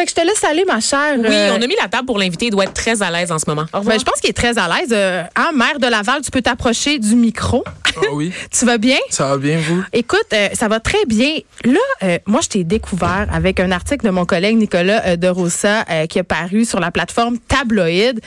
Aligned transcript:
Fait 0.00 0.06
que 0.06 0.12
je 0.12 0.14
te 0.14 0.26
laisse 0.26 0.42
aller, 0.44 0.64
ma 0.64 0.80
chère. 0.80 1.16
Oui, 1.18 1.26
Euh, 1.28 1.50
on 1.58 1.60
a 1.60 1.66
mis 1.66 1.76
la 1.78 1.86
table 1.86 2.06
pour 2.06 2.18
l'inviter. 2.18 2.46
Il 2.46 2.52
doit 2.52 2.64
être 2.64 2.72
très 2.72 3.02
à 3.02 3.10
l'aise 3.10 3.30
en 3.30 3.38
ce 3.38 3.44
moment. 3.46 3.66
Ben, 3.84 3.98
je 3.98 4.02
pense 4.04 4.18
qu'il 4.18 4.30
est 4.30 4.32
très 4.32 4.56
à 4.58 4.66
l'aise. 4.66 4.88
Euh, 4.92 5.22
hein, 5.36 5.50
maire 5.54 5.78
de 5.78 5.86
Laval, 5.86 6.22
tu 6.22 6.30
peux 6.30 6.40
t'approcher 6.40 6.98
du 6.98 7.14
micro. 7.14 7.62
Ah 7.96 8.00
oui, 8.14 8.32
tu 8.50 8.64
vas 8.64 8.78
bien? 8.78 8.96
ça 9.10 9.26
va 9.28 9.36
bien, 9.36 9.58
vous? 9.58 9.84
Écoute, 9.92 10.24
euh, 10.32 10.48
ça 10.54 10.68
va 10.68 10.80
très 10.80 11.04
bien. 11.06 11.34
Là, 11.66 11.78
euh, 12.02 12.18
moi, 12.24 12.40
je 12.42 12.48
t'ai 12.48 12.64
découvert 12.64 13.26
avec 13.30 13.60
un 13.60 13.70
article 13.72 14.06
de 14.06 14.10
mon 14.10 14.24
collègue 14.24 14.56
Nicolas 14.56 15.02
euh, 15.04 15.16
de 15.16 15.28
Rosa 15.28 15.84
euh, 15.90 16.06
qui 16.06 16.18
est 16.18 16.22
paru 16.22 16.64
sur 16.64 16.80
la 16.80 16.90
plateforme 16.90 17.36
Tabloïd. 17.38 18.22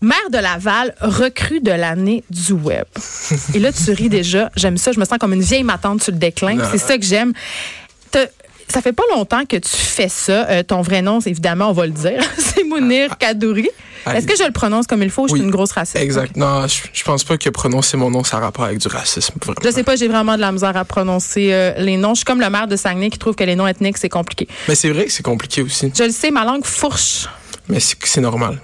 Maire 0.00 0.30
de 0.32 0.38
Laval, 0.38 0.94
recrue 1.02 1.60
de 1.60 1.72
l'année 1.72 2.24
du 2.30 2.52
web. 2.54 2.86
Et 3.54 3.58
là, 3.58 3.70
tu 3.70 3.90
ris 3.92 4.08
déjà. 4.08 4.50
J'aime 4.56 4.78
ça. 4.78 4.92
Je 4.92 4.98
me 5.00 5.04
sens 5.04 5.18
comme 5.18 5.34
une 5.34 5.42
vieille 5.42 5.62
matante 5.62 6.02
sur 6.02 6.12
le 6.14 6.18
déclin. 6.18 6.56
C'est 6.70 6.78
ça 6.78 6.96
que 6.96 7.04
j'aime. 7.04 7.34
Ça 8.68 8.82
fait 8.82 8.92
pas 8.92 9.04
longtemps 9.14 9.44
que 9.44 9.56
tu 9.56 9.76
fais 9.76 10.08
ça. 10.08 10.48
Euh, 10.48 10.62
ton 10.62 10.82
vrai 10.82 11.02
nom, 11.02 11.20
c'est 11.20 11.30
évidemment, 11.30 11.70
on 11.70 11.72
va 11.72 11.86
le 11.86 11.92
dire. 11.92 12.22
c'est 12.38 12.64
Mounir 12.64 13.16
Kadouri. 13.18 13.68
Allez. 14.04 14.18
Est-ce 14.18 14.26
que 14.26 14.36
je 14.36 14.44
le 14.44 14.52
prononce 14.52 14.86
comme 14.86 15.02
il 15.02 15.10
faut? 15.10 15.26
Je 15.26 15.34
suis 15.34 15.42
une 15.42 15.50
grosse 15.50 15.72
raciste? 15.72 15.96
Exact. 15.96 16.36
Non, 16.36 16.66
je, 16.66 16.82
je 16.92 17.04
pense 17.04 17.24
pas 17.24 17.36
que 17.38 17.50
prononcer 17.50 17.96
mon 17.96 18.10
nom, 18.10 18.22
ça 18.22 18.36
a 18.36 18.40
rapport 18.40 18.64
avec 18.64 18.78
du 18.78 18.88
racisme, 18.88 19.34
vraiment. 19.42 19.60
Je 19.64 19.70
sais 19.70 19.82
pas, 19.82 19.96
j'ai 19.96 20.08
vraiment 20.08 20.36
de 20.36 20.40
la 20.40 20.52
misère 20.52 20.76
à 20.76 20.84
prononcer 20.84 21.52
euh, 21.52 21.74
les 21.78 21.96
noms. 21.96 22.10
Je 22.10 22.18
suis 22.18 22.24
comme 22.24 22.40
le 22.40 22.50
maire 22.50 22.68
de 22.68 22.76
Saguenay 22.76 23.10
qui 23.10 23.18
trouve 23.18 23.34
que 23.34 23.44
les 23.44 23.56
noms 23.56 23.66
ethniques, 23.66 23.98
c'est 23.98 24.08
compliqué. 24.08 24.46
Mais 24.68 24.74
c'est 24.74 24.90
vrai 24.90 25.06
que 25.06 25.12
c'est 25.12 25.24
compliqué 25.24 25.62
aussi. 25.62 25.92
Je 25.96 26.04
le 26.04 26.10
sais, 26.10 26.30
ma 26.30 26.44
langue 26.44 26.64
fourche. 26.64 27.26
Mais 27.68 27.80
c'est 27.80 28.20
normal. 28.20 28.60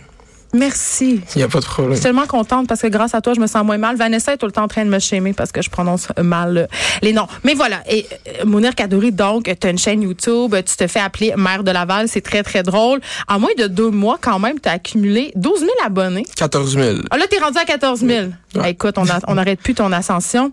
Merci. 0.55 1.21
Il 1.35 1.39
n'y 1.39 1.43
a 1.43 1.49
pas 1.49 1.59
de 1.61 1.65
Je 1.65 1.69
problème. 1.71 1.95
suis 1.95 2.03
tellement 2.03 2.27
contente 2.27 2.69
parce 2.69 2.83
que 2.83 2.87
grâce 2.89 3.15
à 3.15 3.21
toi, 3.21 3.33
je 3.35 3.41
me 3.41 3.47
sens 3.47 3.65
moins 3.65 3.79
mal. 3.79 3.97
Vanessa 3.97 4.35
est 4.35 4.37
tout 4.37 4.47
le 4.47 4.53
temps 4.53 4.65
en 4.65 4.69
train 4.69 4.85
de 4.85 4.91
me 4.91 4.99
shamer 4.99 5.33
parce 5.33 5.51
que 5.51 5.63
je 5.63 5.71
prononce 5.71 6.09
mal 6.23 6.57
euh, 6.59 6.67
les 7.01 7.13
noms. 7.13 7.27
Mais 7.45 7.55
voilà. 7.55 7.79
Et 7.89 8.07
euh, 8.41 8.45
Mounir 8.45 8.75
Kadouri, 8.75 9.13
donc, 9.13 9.45
tu 9.59 9.67
as 9.67 9.71
une 9.71 9.79
chaîne 9.79 10.03
YouTube, 10.03 10.55
tu 10.67 10.77
te 10.77 10.87
fais 10.87 11.01
appeler 11.01 11.33
maire 11.37 11.65
de 11.65 11.71
Laval. 11.71 12.09
C'est 12.09 12.21
très, 12.21 12.43
très 12.43 12.63
drôle. 12.63 13.01
En 13.29 13.41
moins 13.41 13.55
de 13.57 13.67
deux 13.67 13.91
mois, 13.91 14.19
quand 14.21 14.39
même, 14.39 14.61
tu 14.61 14.69
as 14.69 14.73
accumulé 14.73 15.33
12 15.37 15.61
000 15.61 15.71
abonnés. 15.85 16.25
14 16.37 16.75
000. 16.75 16.99
Ah, 17.11 17.17
là, 17.19 17.25
t'es 17.31 17.39
rendu 17.39 17.59
à 17.59 17.65
14 17.65 18.01
000. 18.01 18.11
Ouais. 18.11 18.31
Ah, 18.61 18.69
écoute, 18.69 18.97
on 18.99 19.35
n'arrête 19.35 19.61
plus 19.61 19.75
ton 19.75 19.91
ascension. 19.93 20.53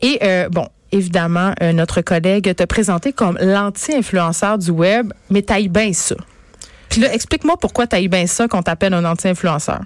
Et 0.00 0.18
euh, 0.22 0.48
bon, 0.48 0.66
évidemment, 0.92 1.52
euh, 1.62 1.72
notre 1.72 2.00
collègue 2.00 2.54
t'a 2.54 2.66
présenté 2.66 3.12
comme 3.12 3.36
l'anti-influenceur 3.40 4.56
du 4.58 4.70
web, 4.70 5.12
mais 5.30 5.42
t'ailles 5.42 5.68
bien 5.68 5.92
ça. 5.92 6.14
Explique-moi 7.04 7.56
pourquoi 7.56 7.86
t'ailles 7.86 8.08
bien 8.08 8.26
ça 8.26 8.48
qu'on 8.48 8.62
t'appelle 8.62 8.94
un 8.94 9.04
anti-influenceur. 9.04 9.80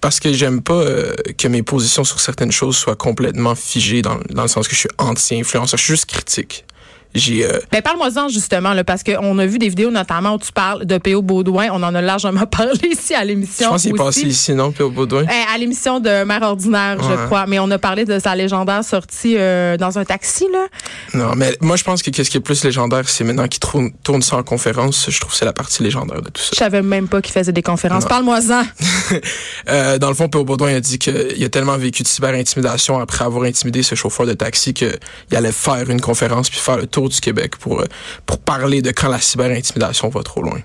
Parce 0.00 0.18
que 0.18 0.32
j'aime 0.32 0.62
pas 0.62 0.74
euh, 0.74 1.14
que 1.36 1.46
mes 1.48 1.62
positions 1.62 2.04
sur 2.04 2.20
certaines 2.20 2.52
choses 2.52 2.76
soient 2.76 2.96
complètement 2.96 3.54
figées 3.54 4.00
dans, 4.02 4.18
dans 4.30 4.42
le 4.42 4.48
sens 4.48 4.66
que 4.66 4.74
je 4.74 4.80
suis 4.80 4.88
anti-influenceur. 4.98 5.78
Je 5.78 5.84
suis 5.84 5.92
juste 5.92 6.06
critique. 6.06 6.64
J'ai 7.14 7.44
euh, 7.44 7.58
Ben, 7.72 7.82
parle-moi-en 7.82 8.28
justement, 8.28 8.72
là, 8.72 8.84
parce 8.84 9.02
qu'on 9.02 9.38
a 9.38 9.46
vu 9.46 9.58
des 9.58 9.68
vidéos 9.68 9.90
notamment 9.90 10.34
où 10.34 10.38
tu 10.38 10.52
parles 10.52 10.84
de 10.84 10.98
P.O. 10.98 11.22
Baudouin. 11.22 11.68
On 11.72 11.82
en 11.82 11.94
a 11.94 12.00
largement 12.00 12.46
parlé 12.50 12.88
ici 12.92 13.14
à 13.14 13.22
je 13.22 13.26
l'émission. 13.26 13.70
pense 13.70 13.82
qu'il 13.82 13.90
est 13.90 13.94
passé 13.94 14.22
ici, 14.22 14.54
non, 14.54 14.72
au 14.78 14.90
Baudouin? 14.90 15.24
Eh, 15.24 15.54
à 15.54 15.58
l'émission 15.58 16.00
de 16.00 16.24
Mère 16.24 16.42
Ordinaire, 16.42 16.98
je 17.02 17.26
crois. 17.26 17.46
Mais 17.46 17.58
on 17.58 17.70
a 17.70 17.78
parlé 17.78 18.04
de 18.04 18.18
sa 18.18 18.34
légendaire 18.36 18.84
sortie 18.84 19.34
euh, 19.36 19.76
dans 19.76 19.98
un 19.98 20.04
taxi, 20.04 20.46
là. 20.52 20.66
Non, 21.14 21.34
mais 21.36 21.56
moi, 21.60 21.76
je 21.76 21.84
pense 21.84 22.02
que 22.02 22.10
qu'est-ce 22.10 22.30
qui 22.30 22.36
est 22.36 22.40
plus 22.40 22.62
légendaire, 22.64 23.08
c'est 23.08 23.24
maintenant 23.24 23.48
qu'il 23.48 23.60
tourne, 23.60 23.90
tourne 24.04 24.22
ça 24.22 24.36
en 24.36 24.42
conférence. 24.42 25.06
Je 25.08 25.18
trouve 25.18 25.32
que 25.32 25.38
c'est 25.38 25.44
la 25.44 25.52
partie 25.52 25.82
légendaire 25.82 26.22
de 26.22 26.30
tout 26.30 26.42
ça. 26.42 26.50
Je 26.52 26.58
savais 26.58 26.82
même 26.82 27.08
pas 27.08 27.20
qu'il 27.20 27.32
faisait 27.32 27.52
des 27.52 27.62
conférences. 27.62 28.04
Parle-moi-en. 28.04 28.62
Euh, 29.68 29.98
dans 29.98 30.08
le 30.08 30.14
fond, 30.14 30.28
P.O. 30.28 30.44
Baudouin 30.44 30.74
a 30.76 30.80
dit 30.80 30.98
qu'il 30.98 31.44
a 31.44 31.48
tellement 31.48 31.76
vécu 31.76 32.02
de 32.02 32.08
cyber-intimidation 32.08 32.98
après 32.98 33.24
avoir 33.24 33.44
intimidé 33.44 33.82
ce 33.82 33.94
chauffeur 33.94 34.26
de 34.26 34.32
taxi 34.32 34.72
qu'il 34.74 34.98
allait 35.32 35.52
faire 35.52 35.88
une 35.90 36.00
conférence 36.00 36.48
puis 36.50 36.58
faire 36.58 36.76
le 36.76 36.86
tour 36.86 36.99
du 37.08 37.20
Québec 37.20 37.56
pour, 37.56 37.80
euh, 37.80 37.86
pour 38.26 38.38
parler 38.38 38.82
de 38.82 38.90
quand 38.90 39.08
la 39.08 39.20
cyber-intimidation 39.20 40.08
va 40.08 40.22
trop 40.22 40.42
loin. 40.42 40.60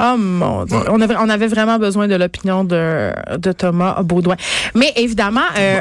Oh 0.00 0.16
mon 0.18 0.64
Dieu. 0.64 0.76
Ouais. 0.76 0.84
On, 0.88 1.00
avait, 1.00 1.16
on 1.18 1.28
avait 1.28 1.46
vraiment 1.46 1.78
besoin 1.78 2.08
de 2.08 2.14
l'opinion 2.14 2.64
de, 2.64 3.12
de 3.36 3.52
Thomas 3.52 4.02
Baudouin. 4.02 4.36
Mais 4.74 4.92
évidemment, 4.96 5.40
euh, 5.58 5.80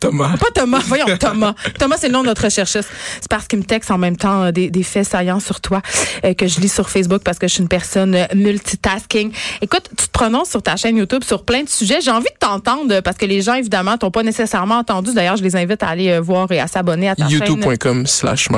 Thomas. 0.00 0.36
pas 0.38 0.46
Thomas, 0.54 0.82
voyons 0.86 1.06
Thomas. 1.18 1.54
Thomas, 1.78 1.96
c'est 1.98 2.08
le 2.08 2.14
nom 2.14 2.22
de 2.22 2.28
notre 2.28 2.48
chercheuse. 2.50 2.84
C'est 3.20 3.28
parce 3.28 3.46
qu'il 3.46 3.58
me 3.58 3.64
texte 3.64 3.90
en 3.90 3.98
même 3.98 4.16
temps 4.16 4.44
euh, 4.44 4.52
des, 4.52 4.70
des 4.70 4.82
faits 4.82 5.06
saillants 5.06 5.40
sur 5.40 5.60
toi 5.60 5.82
euh, 6.24 6.34
que 6.34 6.46
je 6.46 6.60
lis 6.60 6.68
sur 6.68 6.88
Facebook 6.88 7.22
parce 7.24 7.38
que 7.38 7.48
je 7.48 7.54
suis 7.54 7.62
une 7.62 7.68
personne 7.68 8.14
euh, 8.14 8.26
multitasking. 8.34 9.32
Écoute, 9.60 9.88
tu 9.96 10.06
te 10.06 10.10
prononces 10.10 10.50
sur 10.50 10.62
ta 10.62 10.76
chaîne 10.76 10.96
YouTube 10.96 11.24
sur 11.24 11.44
plein 11.44 11.62
de 11.62 11.68
sujets. 11.68 12.00
J'ai 12.00 12.10
envie 12.10 12.24
de 12.24 12.38
t'entendre 12.38 13.00
parce 13.00 13.16
que 13.16 13.26
les 13.26 13.42
gens, 13.42 13.54
évidemment, 13.54 13.98
t'ont 13.98 14.10
pas 14.10 14.22
nécessairement 14.22 14.76
entendu. 14.78 15.12
D'ailleurs, 15.14 15.36
je 15.36 15.42
les 15.42 15.56
invite 15.56 15.82
à 15.82 15.88
aller 15.88 16.18
voir 16.20 16.50
et 16.52 16.60
à 16.60 16.66
s'abonner 16.66 17.08
à 17.08 17.14
ta 17.14 17.28
chaîne. 17.28 17.38
youtube.com 17.38 18.06
slash. 18.06 18.48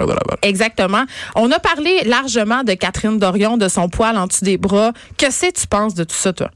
Exactement. 0.43 1.05
On 1.34 1.50
a 1.50 1.59
parlé 1.59 2.03
largement 2.05 2.62
de 2.62 2.75
Catherine 2.75 3.19
Dorion, 3.19 3.56
de 3.56 3.69
son 3.69 3.89
poil 3.89 4.17
en 4.17 4.27
dessous 4.27 4.44
des 4.44 4.52
bras. 4.57 4.93
Que 5.19 5.31
sais 5.31 5.53
tu 5.53 5.67
penses 5.67 5.95
de 5.95 6.05
tout 6.05 6.17
ça, 6.17 6.33
toi? 6.33 6.51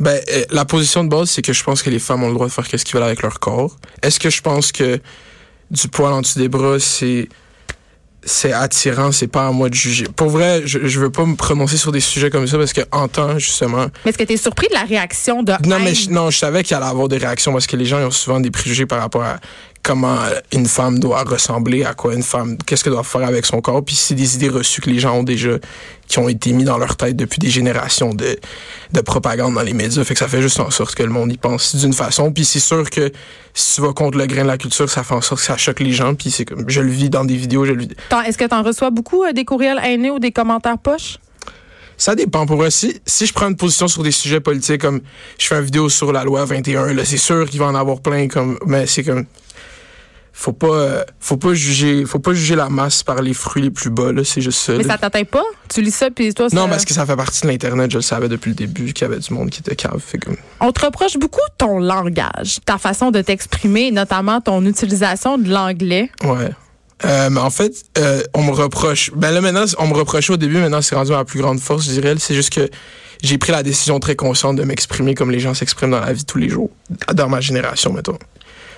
Ben, 0.00 0.20
euh, 0.30 0.44
la 0.50 0.64
position 0.64 1.02
de 1.02 1.08
base, 1.08 1.30
c'est 1.30 1.42
que 1.42 1.52
je 1.52 1.64
pense 1.64 1.82
que 1.82 1.90
les 1.90 1.98
femmes 1.98 2.22
ont 2.22 2.28
le 2.28 2.34
droit 2.34 2.46
de 2.46 2.52
faire 2.52 2.64
ce 2.66 2.84
qu'ils 2.84 2.94
veulent 2.94 3.02
avec 3.02 3.22
leur 3.22 3.40
corps. 3.40 3.76
Est-ce 4.02 4.20
que 4.20 4.30
je 4.30 4.40
pense 4.40 4.70
que 4.70 5.00
du 5.70 5.88
poil 5.88 6.12
en 6.12 6.20
dessous 6.20 6.38
des 6.38 6.48
bras, 6.48 6.78
c'est 6.78 7.28
c'est 8.24 8.52
attirant, 8.52 9.10
c'est 9.10 9.28
pas 9.28 9.46
à 9.46 9.52
moi 9.52 9.68
de 9.68 9.74
juger? 9.74 10.06
Pour 10.14 10.28
vrai, 10.28 10.62
je, 10.66 10.86
je 10.86 11.00
veux 11.00 11.10
pas 11.10 11.24
me 11.24 11.34
prononcer 11.36 11.76
sur 11.76 11.92
des 11.92 12.00
sujets 12.00 12.30
comme 12.30 12.46
ça 12.46 12.58
parce 12.58 12.72
que 12.72 12.82
en 12.92 13.08
temps, 13.08 13.38
justement, 13.38 13.86
Mais 14.04 14.10
est-ce 14.10 14.18
que 14.18 14.24
tu 14.24 14.34
es 14.34 14.36
surpris 14.36 14.66
de 14.68 14.74
la 14.74 14.84
réaction 14.84 15.42
de 15.42 15.52
Non, 15.66 15.78
mais 15.80 15.94
je, 15.94 16.10
non, 16.10 16.30
je 16.30 16.38
savais 16.38 16.62
qu'il 16.62 16.76
allait 16.76 16.86
avoir 16.86 17.08
des 17.08 17.18
réactions 17.18 17.52
parce 17.52 17.66
que 17.66 17.76
les 17.76 17.86
gens 17.86 17.98
ils 18.00 18.04
ont 18.04 18.10
souvent 18.10 18.40
des 18.40 18.50
préjugés 18.50 18.86
par 18.86 19.00
rapport 19.00 19.22
à 19.22 19.38
comment 19.88 20.18
une 20.52 20.66
femme 20.66 20.98
doit 20.98 21.24
ressembler, 21.24 21.82
à 21.82 21.94
quoi 21.94 22.12
une 22.12 22.22
femme, 22.22 22.58
qu'est-ce 22.58 22.84
qu'elle 22.84 22.92
doit 22.92 23.02
faire 23.04 23.24
avec 23.24 23.46
son 23.46 23.62
corps. 23.62 23.82
Puis 23.82 23.94
c'est 23.94 24.14
des 24.14 24.36
idées 24.36 24.50
reçues 24.50 24.82
que 24.82 24.90
les 24.90 24.98
gens 24.98 25.14
ont 25.14 25.22
déjà, 25.22 25.52
qui 26.06 26.18
ont 26.18 26.28
été 26.28 26.52
mis 26.52 26.64
dans 26.64 26.76
leur 26.76 26.94
tête 26.94 27.16
depuis 27.16 27.38
des 27.38 27.48
générations 27.48 28.12
de, 28.12 28.38
de 28.92 29.00
propagande 29.00 29.54
dans 29.54 29.62
les 29.62 29.72
médias. 29.72 30.04
Fait 30.04 30.12
que 30.12 30.20
ça 30.20 30.28
fait 30.28 30.42
juste 30.42 30.60
en 30.60 30.70
sorte 30.70 30.94
que 30.94 31.02
le 31.02 31.08
monde 31.08 31.32
y 31.32 31.38
pense 31.38 31.74
d'une 31.74 31.94
façon. 31.94 32.30
Puis 32.30 32.44
c'est 32.44 32.60
sûr 32.60 32.90
que 32.90 33.10
si 33.54 33.76
tu 33.76 33.80
vas 33.80 33.94
contre 33.94 34.18
le 34.18 34.26
grain 34.26 34.42
de 34.42 34.48
la 34.48 34.58
culture, 34.58 34.90
ça 34.90 35.02
fait 35.02 35.14
en 35.14 35.22
sorte 35.22 35.40
que 35.40 35.46
ça 35.46 35.56
choque 35.56 35.80
les 35.80 35.92
gens. 35.92 36.14
Puis 36.14 36.30
c'est 36.30 36.44
comme, 36.44 36.68
je 36.68 36.82
le 36.82 36.90
vis 36.90 37.08
dans 37.08 37.24
des 37.24 37.36
vidéos, 37.36 37.64
je 37.64 37.72
le 37.72 37.80
vis. 37.84 37.88
Est-ce 38.26 38.36
que 38.36 38.44
tu 38.44 38.54
en 38.54 38.62
reçois 38.62 38.90
beaucoup 38.90 39.24
euh, 39.24 39.32
des 39.32 39.46
courriels 39.46 39.80
haineux 39.82 40.12
ou 40.12 40.18
des 40.18 40.32
commentaires 40.32 40.76
poches? 40.76 41.16
Ça 41.96 42.14
dépend. 42.14 42.44
Pour 42.44 42.56
vrai, 42.56 42.70
si, 42.70 43.00
si 43.06 43.24
je 43.24 43.32
prends 43.32 43.48
une 43.48 43.56
position 43.56 43.88
sur 43.88 44.02
des 44.02 44.12
sujets 44.12 44.40
politiques, 44.40 44.82
comme 44.82 45.00
je 45.38 45.46
fais 45.46 45.56
une 45.56 45.64
vidéo 45.64 45.88
sur 45.88 46.12
la 46.12 46.24
loi 46.24 46.44
21, 46.44 46.92
là, 46.92 47.06
c'est 47.06 47.16
sûr 47.16 47.48
qu'il 47.48 47.58
va 47.58 47.66
en 47.66 47.74
avoir 47.74 48.00
plein, 48.00 48.28
comme, 48.28 48.58
mais 48.66 48.86
c'est 48.86 49.02
comme, 49.02 49.24
faut 50.40 50.52
pas, 50.52 50.68
euh, 50.68 51.04
faut 51.18 51.36
pas 51.36 51.52
juger, 51.52 52.04
faut 52.04 52.20
pas 52.20 52.32
juger 52.32 52.54
la 52.54 52.68
masse 52.68 53.02
par 53.02 53.22
les 53.22 53.34
fruits 53.34 53.60
les 53.64 53.70
plus 53.72 53.90
bas, 53.90 54.12
là, 54.12 54.22
c'est 54.22 54.40
juste 54.40 54.60
ça. 54.60 54.74
Mais 54.74 54.84
là. 54.84 54.92
ça 54.92 54.98
t'atteint 54.98 55.24
pas? 55.24 55.42
Tu 55.68 55.82
lis 55.82 55.90
ça, 55.90 56.10
puis 56.12 56.32
toi, 56.32 56.48
ça- 56.48 56.54
non, 56.54 56.68
parce 56.68 56.84
que 56.84 56.94
ça 56.94 57.04
fait 57.04 57.16
partie 57.16 57.40
de 57.42 57.48
l'Internet, 57.48 57.90
je 57.90 57.96
le 57.96 58.02
savais 58.02 58.28
depuis 58.28 58.50
le 58.50 58.54
début, 58.54 58.92
qu'il 58.92 59.02
y 59.08 59.10
avait 59.10 59.18
du 59.18 59.34
monde 59.34 59.50
qui 59.50 59.58
était 59.58 59.74
cave. 59.74 59.98
Fait 59.98 60.18
comme, 60.18 60.36
On 60.60 60.70
te 60.70 60.86
reproche 60.86 61.16
beaucoup 61.18 61.40
ton 61.58 61.80
langage, 61.80 62.58
ta 62.64 62.78
façon 62.78 63.10
de 63.10 63.20
t'exprimer, 63.20 63.90
notamment 63.90 64.40
ton 64.40 64.64
utilisation 64.64 65.38
de 65.38 65.50
l'anglais. 65.50 66.08
ouais. 66.24 66.50
Euh, 67.04 67.30
mais 67.30 67.40
en 67.40 67.50
fait, 67.50 67.72
euh, 67.98 68.22
on 68.34 68.42
me 68.42 68.50
reproche. 68.50 69.12
Ben 69.14 69.30
là 69.30 69.40
maintenant, 69.40 69.64
on 69.78 69.86
me 69.86 69.94
reprochait 69.94 70.32
au 70.32 70.36
début. 70.36 70.58
Maintenant, 70.58 70.82
c'est 70.82 70.96
rendu 70.96 71.12
à 71.12 71.18
ma 71.18 71.24
plus 71.24 71.40
grande 71.40 71.60
force, 71.60 71.84
je 71.86 71.92
dirais. 71.92 72.14
C'est 72.18 72.34
juste 72.34 72.52
que 72.52 72.68
j'ai 73.22 73.38
pris 73.38 73.52
la 73.52 73.62
décision 73.62 74.00
très 74.00 74.16
consciente 74.16 74.56
de 74.56 74.64
m'exprimer 74.64 75.14
comme 75.14 75.30
les 75.30 75.38
gens 75.38 75.54
s'expriment 75.54 75.92
dans 75.92 76.00
la 76.00 76.12
vie 76.12 76.24
tous 76.24 76.38
les 76.38 76.48
jours, 76.48 76.70
dans 77.12 77.28
ma 77.28 77.40
génération, 77.40 77.92
mettons. 77.92 78.18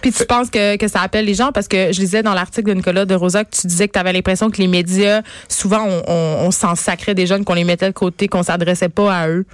Puis 0.00 0.12
tu 0.12 0.24
penses 0.24 0.50
que, 0.50 0.76
que 0.76 0.88
ça 0.88 1.00
appelle 1.00 1.24
les 1.24 1.34
gens? 1.34 1.52
Parce 1.52 1.68
que 1.68 1.92
je 1.92 2.00
lisais 2.00 2.22
dans 2.22 2.34
l'article 2.34 2.68
de 2.68 2.74
Nicolas 2.74 3.04
de 3.04 3.14
Rosa 3.14 3.44
que 3.44 3.54
tu 3.54 3.66
disais 3.66 3.88
que 3.88 3.92
tu 3.92 3.98
avais 3.98 4.12
l'impression 4.12 4.50
que 4.50 4.58
les 4.58 4.68
médias, 4.68 5.22
souvent, 5.48 5.84
on, 5.86 6.02
on, 6.06 6.46
on 6.46 6.50
s'en 6.50 6.74
sacrait 6.74 7.14
des 7.14 7.26
jeunes, 7.26 7.44
qu'on 7.44 7.54
les 7.54 7.64
mettait 7.64 7.88
de 7.88 7.94
côté, 7.94 8.28
qu'on 8.28 8.42
s'adressait 8.42 8.88
pas 8.88 9.14
à 9.14 9.28
eux. 9.28 9.46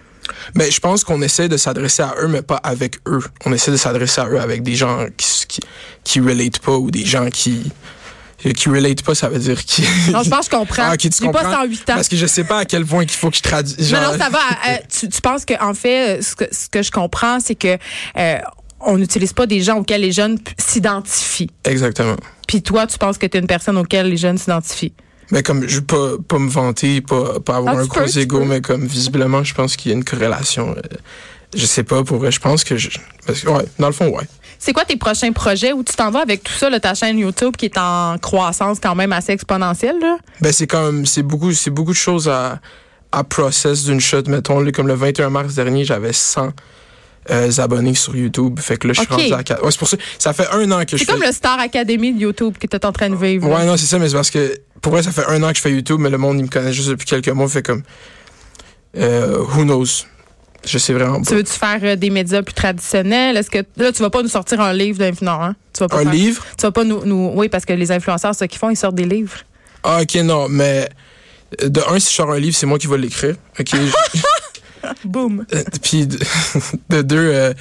Mais 0.55 0.71
je 0.71 0.81
pense 0.81 1.05
qu'on 1.05 1.23
essaie 1.23 1.49
de 1.49 1.57
s'adresser 1.57 2.03
à 2.03 2.15
eux, 2.21 2.29
mais 2.29 2.43
pas 2.43 2.57
avec 2.57 2.97
eux. 3.07 3.23
On 3.45 3.53
essaie 3.53 3.71
de 3.71 3.77
s'adresser 3.77 4.21
à 4.21 4.27
eux 4.27 4.41
avec 4.41 4.63
des 4.63 4.75
gens 4.75 5.07
qui, 5.17 5.47
qui, 5.47 5.61
qui 6.05 6.21
relate 6.21 6.59
pas 6.59 6.73
ou 6.73 6.91
des 6.91 7.05
gens 7.05 7.29
qui. 7.31 7.73
Qui 8.55 8.69
relate 8.69 9.03
pas, 9.03 9.15
ça 9.15 9.29
veut 9.29 9.39
dire 9.39 9.65
qui. 9.65 9.83
Non, 10.13 10.23
je 10.23 10.31
pense 10.31 10.49
que 10.49 10.55
je 10.55 10.59
comprends. 10.61 10.91
Ah, 10.91 10.95
J'ai 11.01 11.09
pas 11.09 11.41
comprends? 11.41 11.63
108 11.63 11.81
ans. 11.91 11.95
Parce 11.95 12.09
que 12.09 12.17
je 12.17 12.27
sais 12.27 12.45
pas 12.45 12.59
à 12.59 12.65
quel 12.65 12.85
point 12.85 13.03
il 13.03 13.11
faut 13.11 13.31
que 13.31 13.37
je 13.37 13.43
traduise. 13.43 13.93
Non, 13.93 14.01
non, 14.01 14.19
ça 14.19 14.29
va. 14.29 14.39
Euh, 14.69 14.77
tu, 14.89 15.09
tu 15.09 15.21
penses 15.21 15.45
qu'en 15.45 15.75
fait, 15.75 16.19
euh, 16.19 16.23
ce 16.23 16.37
que, 16.37 16.45
ce 16.53 16.69
que 16.69 16.83
je 16.83 16.91
comprends, 16.93 17.41
c'est 17.41 17.55
que 17.57 17.77
euh, 18.19 18.39
on 18.81 18.99
n'utilise 18.99 19.33
pas 19.33 19.47
des 19.47 19.61
gens 19.61 19.79
auxquels 19.79 20.01
les 20.03 20.13
jeunes 20.13 20.39
s'identifient. 20.59 21.51
Exactement. 21.65 22.17
Puis 22.47 22.63
toi, 22.63 22.87
tu 22.87 22.99
penses 22.99 23.19
que 23.19 23.27
tu 23.27 23.37
es 23.37 23.41
une 23.41 23.47
personne 23.47 23.77
auquel 23.79 24.09
les 24.09 24.17
jeunes 24.17 24.39
s'identifient? 24.39 24.93
Mais 25.33 25.43
comme, 25.43 25.67
je 25.67 25.77
veux 25.77 25.85
pas, 25.85 26.13
pas 26.29 26.39
me 26.39 26.49
vanter, 26.49 27.01
pas, 27.01 27.41
pas 27.41 27.57
avoir 27.57 27.77
Ah, 27.77 27.81
un 27.81 27.87
peux, 27.87 28.01
gros 28.03 28.19
ego, 28.19 28.45
mais 28.45 28.61
comme, 28.61 28.87
visiblement, 28.87 29.43
je 29.43 29.55
pense 29.55 29.77
qu'il 29.77 29.91
y 29.91 29.95
a 29.95 29.97
une 29.97 30.05
corrélation. 30.05 30.75
Euh, 30.77 30.97
Je 31.55 31.67
sais 31.67 31.83
pas, 31.83 32.05
pour 32.05 32.19
vrai, 32.19 32.31
je 32.31 32.39
pense 32.39 32.63
que 32.63 32.77
je, 32.77 32.91
parce 33.27 33.41
que, 33.41 33.49
ouais, 33.49 33.65
dans 33.79 33.89
le 33.89 33.93
fond, 33.93 34.09
ouais. 34.09 34.25
C'est 34.59 34.73
quoi 34.73 34.85
tes 34.85 34.97
prochains 34.97 35.33
projets 35.33 35.73
où 35.73 35.83
tu 35.83 35.95
t'en 35.97 36.11
vas 36.11 36.21
avec 36.21 36.45
tout 36.45 36.53
ça, 36.53 36.71
là, 36.71 36.79
ta 36.81 36.95
chaîne 36.95 37.19
YouTube 37.19 37.57
qui 37.57 37.67
est 37.67 37.77
en 37.79 38.17
croissance 38.19 38.79
quand 38.81 38.95
même 38.95 39.13
assez 39.13 39.33
exponentielle? 39.33 39.99
Là? 40.01 40.17
Ben, 40.41 40.53
c'est 40.53 40.67
comme, 40.67 41.07
c'est 41.07 41.23
beaucoup, 41.23 41.53
c'est 41.53 41.71
beaucoup 41.71 41.93
de 41.93 41.97
choses 41.97 42.29
à, 42.29 42.61
à 43.13 43.25
process 43.25 43.85
d'une 43.85 44.01
shot. 44.01 44.23
Mettons, 44.29 44.65
comme 44.71 44.87
le 44.87 44.95
21 44.95 45.31
mars 45.31 45.55
dernier, 45.55 45.85
j'avais 45.85 46.13
100 46.13 46.53
euh, 47.31 47.51
abonnés 47.59 47.95
sur 47.95 48.15
YouTube. 48.17 48.59
Fait 48.61 48.77
que 48.77 48.87
là, 48.89 48.93
je 48.95 49.01
suis 49.01 49.09
Ok. 49.13 49.21
rendu 49.21 49.33
à 49.35 49.43
4. 49.43 49.65
Ouais, 49.65 49.71
c'est 49.71 49.79
pour 49.79 49.89
ça. 49.89 49.97
Ça 50.19 50.33
fait 50.33 50.47
un 50.53 50.71
an 50.73 50.85
que 50.85 50.93
je 50.93 50.97
C'est 50.99 51.05
fais. 51.05 51.13
comme 51.13 51.23
le 51.23 51.33
Star 51.33 51.59
Academy 51.59 52.13
de 52.13 52.21
YouTube 52.21 52.55
que 52.59 52.67
tu 52.67 52.77
es 52.77 52.87
en 52.87 52.93
train 52.93 53.11
de 53.11 53.17
vivre. 53.17 53.49
là. 53.49 53.57
Ouais, 53.57 53.65
non, 53.67 53.77
c'est 53.77 53.87
ça, 53.87 53.99
mais 53.99 54.09
c'est 54.09 54.15
parce 54.15 54.31
que, 54.31 54.59
pour 54.81 54.93
vrai, 54.93 55.03
ça 55.03 55.11
fait 55.13 55.25
un 55.27 55.43
an 55.43 55.51
que 55.51 55.57
je 55.57 55.63
fais 55.63 55.71
YouTube, 55.73 55.99
mais 56.01 56.11
le 56.11 56.19
monde, 56.19 56.39
il 56.39 56.45
me 56.45 56.49
connaît 56.49 56.73
juste 56.73 56.89
depuis 56.91 57.07
quelques 57.07 57.29
mois. 57.29 57.49
Fait 57.49 57.63
comme, 57.63 57.83
euh, 58.97 59.39
who 59.55 59.63
knows? 59.65 60.05
Je 60.65 60.79
sais 60.79 60.93
vraiment 60.93 61.19
Tu 61.21 61.27
pas. 61.31 61.35
veux-tu 61.37 61.53
faire 61.53 61.79
euh, 61.83 61.97
des 61.97 62.11
médias 62.11 62.43
plus 62.43 62.55
traditionnels? 62.55 63.37
Est-ce 63.37 63.51
que 63.51 63.59
là, 63.77 63.93
tu 63.93 64.03
vas 64.03 64.11
pas 64.11 64.23
nous 64.23 64.29
sortir 64.29 64.61
un 64.61 64.73
livre 64.73 64.99
d'influenceur? 64.99 65.41
Hein? 65.43 65.57
Tu 65.73 65.81
vas 65.81 65.89
pas 65.89 65.99
Un 65.99 66.03
faire- 66.03 66.13
livre? 66.13 66.45
Tu 66.59 66.63
vas 66.63 66.73
pas 66.73 66.83
nous, 66.85 67.05
nous. 67.05 67.33
Oui, 67.37 67.49
parce 67.49 67.65
que 67.65 67.73
les 67.73 67.93
influenceurs, 67.93 68.35
ce 68.35 68.45
qu'ils 68.47 68.59
font, 68.59 68.71
ils 68.71 68.77
sortent 68.77 68.97
des 68.97 69.05
livres. 69.05 69.37
Ah, 69.85 70.01
ok, 70.03 70.15
non, 70.25 70.49
mais 70.49 70.89
euh, 71.63 71.69
de 71.69 71.81
un, 71.89 72.01
si 72.01 72.11
je 72.11 72.17
sors 72.17 72.33
un 72.33 72.39
livre, 72.41 72.57
c'est 72.57 72.67
moi 72.67 72.79
qui 72.79 72.89
vais 72.89 72.99
l'écrire. 72.99 73.37
Ok? 73.61 73.71
Boum. 75.05 75.45
Euh, 75.53 75.63
Puis 75.83 76.07
de, 76.07 76.19
de 76.91 77.03
deux, 77.03 77.17
euh, 77.33 77.53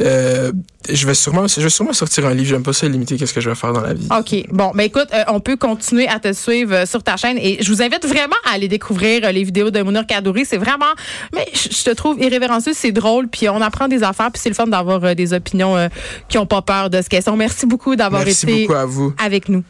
euh, 0.00 0.52
je 0.90 1.06
vais 1.06 1.14
sûrement, 1.14 1.46
je 1.46 1.60
vais 1.60 1.70
sûrement 1.70 1.92
sortir 1.92 2.26
un 2.26 2.34
livre. 2.34 2.48
J'aime 2.48 2.62
pas 2.62 2.72
ça 2.72 2.86
limiter 2.88 3.16
qu'est-ce 3.16 3.32
que 3.32 3.40
je 3.40 3.48
vais 3.48 3.54
faire 3.54 3.72
dans 3.72 3.80
la 3.80 3.94
vie. 3.94 4.06
OK. 4.16 4.46
Bon, 4.52 4.70
ben 4.74 4.84
écoute, 4.84 5.08
euh, 5.14 5.24
on 5.28 5.40
peut 5.40 5.56
continuer 5.56 6.06
à 6.06 6.20
te 6.20 6.32
suivre 6.32 6.74
euh, 6.74 6.86
sur 6.86 7.02
ta 7.02 7.16
chaîne 7.16 7.38
et 7.38 7.58
je 7.62 7.72
vous 7.72 7.82
invite 7.82 8.04
vraiment 8.06 8.36
à 8.44 8.54
aller 8.54 8.68
découvrir 8.68 9.32
les 9.32 9.42
vidéos 9.42 9.70
de 9.70 9.80
Mounir 9.82 10.06
Kadouri. 10.06 10.44
C'est 10.44 10.58
vraiment, 10.58 10.84
mais 11.34 11.46
je 11.54 11.82
te 11.82 11.90
trouve 11.90 12.20
irrévérencieux, 12.20 12.72
c'est 12.74 12.92
drôle, 12.92 13.28
puis 13.28 13.48
on 13.48 13.60
apprend 13.60 13.88
des 13.88 14.02
affaires, 14.02 14.30
puis 14.30 14.40
c'est 14.40 14.50
le 14.50 14.54
fun 14.54 14.66
d'avoir 14.66 15.14
des 15.14 15.32
opinions 15.32 15.88
qui 16.28 16.38
ont 16.38 16.46
pas 16.46 16.62
peur 16.62 16.90
de 16.90 17.00
ce 17.00 17.08
qu'elles 17.08 17.22
sont. 17.22 17.36
Merci 17.36 17.66
beaucoup 17.66 17.96
d'avoir 17.96 18.26
été 18.26 18.62
beaucoup 18.62 18.74
à 18.74 18.84
vous. 18.84 19.14
avec 19.18 19.48
nous. 19.48 19.62